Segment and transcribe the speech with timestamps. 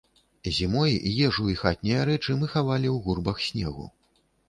[0.59, 0.95] Зімой
[1.27, 3.91] ежу і хатнія рэчы мы хавалі ў гурбах снегу.